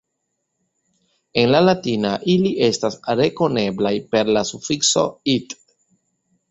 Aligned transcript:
En 1.41 1.51
la 1.55 1.61
latina 1.65 2.15
ili 2.37 2.55
estas 2.69 2.99
rekoneblaj 3.21 3.93
per 4.15 4.35
la 4.39 4.47
sufikso 4.55 5.07
"-it". 5.37 5.57